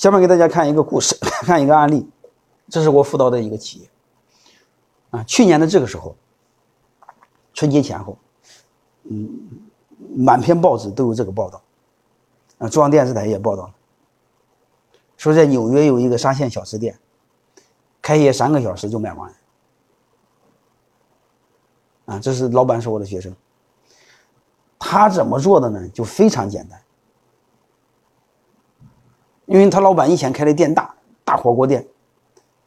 [0.00, 2.08] 下面给大家看一个故事， 看一个案例，
[2.70, 3.90] 这是我辅导的一个企业。
[5.10, 6.16] 啊，去年的这个时候，
[7.52, 8.16] 春节前后，
[9.02, 9.28] 嗯，
[10.16, 11.62] 满篇报纸都有这个报道，
[12.56, 13.74] 啊，中央电视台也报道了，
[15.18, 16.98] 说在纽约有一个沙县小吃店，
[18.00, 19.34] 开业三个小时就卖完。
[22.06, 23.36] 啊，这是老板是我的学生。
[24.78, 25.86] 他怎么做的呢？
[25.90, 26.80] 就非常简单，
[29.50, 31.84] 因为他老板以前开的店大，大火锅店，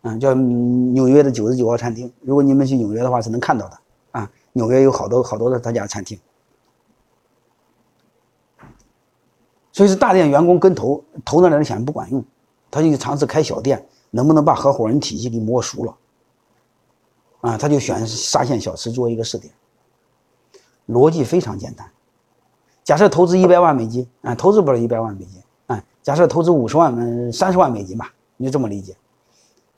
[0.02, 2.12] 啊，叫纽约的九十九号餐厅。
[2.20, 3.80] 如果你们去纽约的话，是能看到的。
[4.12, 6.20] 啊，纽约有好多好多的他家餐厅，
[9.72, 12.22] 所以是大店员工跟投投那点钱不管用，
[12.70, 15.98] 他就尝试开小店，能不能把合伙人体系给摸熟了。
[17.40, 19.54] 啊，他就选沙县小吃做一个试点，
[20.90, 21.90] 逻辑非常简单。
[22.84, 25.42] 假设投资一百万美金，啊，投资不了一百万美金，
[26.04, 28.96] 假设投资五十万，嗯，三十万美金吧，你就这么理解，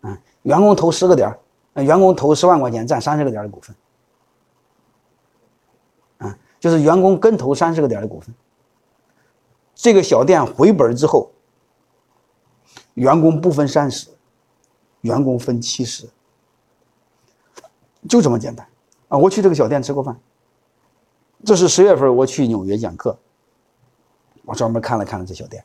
[0.02, 1.30] 啊，员工投十个点
[1.74, 3.76] 儿，员工投十万块钱，占三十个点的股份，
[6.18, 8.34] 啊，就是员工跟投三十个点的股份。
[9.76, 11.32] 这个小店回本之后，
[12.96, 14.10] 员工不分三十，
[15.02, 16.10] 员工分七十。
[18.08, 18.68] 就这么简单，
[19.08, 19.18] 啊！
[19.18, 20.16] 我去这个小店吃过饭。
[21.44, 23.18] 这是十月份我去纽约讲课，
[24.44, 25.64] 我专门看了看了这小店。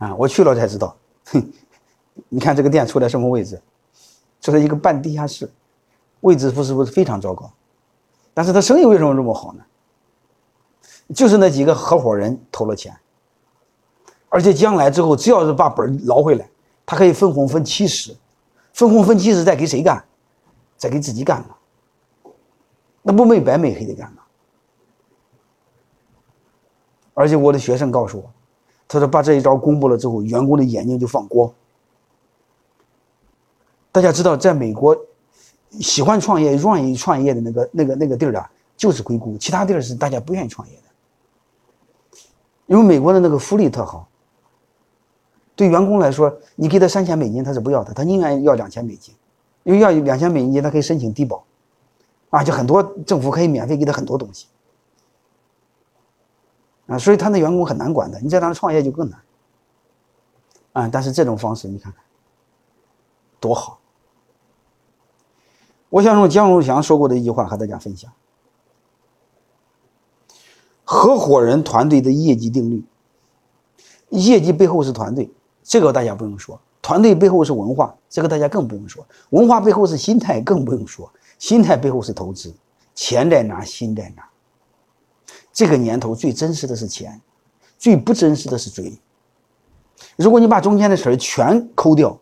[0.00, 1.52] 啊，我去了才知道，哼，
[2.28, 3.60] 你看这个店处在什么位置？
[4.40, 5.48] 处在一个半地下室，
[6.20, 7.52] 位置不是不是非常糟糕，
[8.32, 9.62] 但是他生意为什么这么好呢？
[11.14, 12.96] 就是那几个合伙人投了钱，
[14.30, 16.48] 而且将来之后只要是把本捞回来，
[16.86, 18.16] 他可以分红分七十，
[18.72, 20.02] 分红分七十再给谁干？
[20.78, 21.54] 再给自己干嘛？
[23.02, 24.22] 那不没白没黑的干吗？
[27.12, 28.32] 而且我的学生告诉我，
[28.92, 31.48] 他说把这一招公布了之后，员工的眼睛就放光。
[33.92, 34.96] 大家知道，在美国，
[35.70, 42.18] 喜欢创业、愿意创业的那个、那个、那个地儿啊，就是硅谷，其他地儿是大家不愿意创业的，
[42.66, 44.08] 因为美国的那个福利特好。
[45.54, 49.14] 对员工来说，你给他三千美金，他是不要的，他宁愿要两千美金。
[49.62, 51.44] 因为要两千美金，他可以申请低保，
[52.30, 54.46] 啊，就很多政府可以免费给他很多东西，
[56.90, 58.18] 啊，所以他的员工很难管的。
[58.20, 59.22] 你在他那创业就更难，
[60.72, 62.02] 啊，但是这种方式你看看
[63.38, 63.78] 多好。
[65.88, 68.12] 我想用姜如祥说过的一句话和大家分享：
[70.84, 72.84] 合伙人团队的业绩定律，
[74.08, 75.30] 业绩背后是团队，
[75.62, 76.60] 这个大家不用说。
[76.82, 81.08] 团队背后是文化，这个大家更不用说；文化背后是心态，更不用说；
[81.38, 82.52] 心态背后是投资。
[82.94, 84.29] 钱在哪，心在哪。
[85.60, 87.20] 这个年头最真实的是钱，
[87.76, 88.98] 最不真实的是嘴。
[90.16, 92.18] 如果你把中间的事儿全抠掉，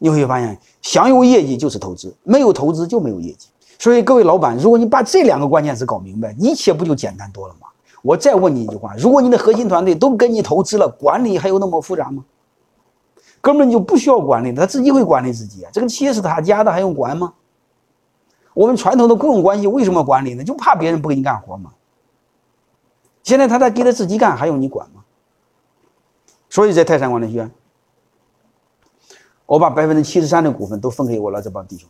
[0.00, 3.46] 你会发现，想有业绩就是投资，没有投资就没有业绩。
[3.78, 7.68] 所以各位老板，如果你把这两个关键词搞明白，一切不就简单多了吗？
[8.02, 12.24] 我再问你一句话：如果你的核心团队都跟你投资了，管理还有那么复杂吗？
[13.40, 15.70] 根本就不需要管理，他自己会管理自己啊！
[15.72, 17.34] 这个企业是他家的，还用管吗？
[18.52, 20.42] 我们传统的雇佣关系为什么管理呢？
[20.42, 21.70] 就怕别人不给你干活嘛。
[23.22, 25.04] 现在他在给他自己干，还用你管吗？
[26.48, 27.50] 所以在泰山管理学院，
[29.46, 31.88] 我把百分之七十三的股份都分给我了这帮弟兄。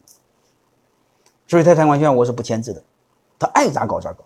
[1.47, 2.83] 所以泰山管理学院我是不签字的，
[3.39, 4.23] 他爱咋搞咋搞，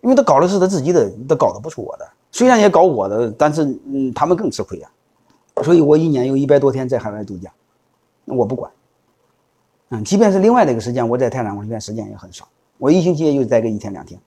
[0.00, 2.08] 因为他搞的是他自己的，他搞的不是我的。
[2.32, 4.90] 虽然也搞我的，但是嗯，他们更吃亏呀。
[5.62, 7.52] 所以我一年有一百多天在海外度假，
[8.24, 8.72] 我不管。
[9.90, 12.48] 嗯，即便是另外的一个时间，我在泰山管理学院时间也很少，
[12.78, 14.18] 我一星期也就待个一天两天。